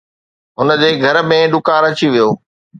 هن 0.57 0.67
جي 0.81 0.89
گهر 1.03 1.15
۾ 1.31 1.39
ڏڪار 1.53 1.81
اچي 1.89 2.07
ويو 2.13 2.29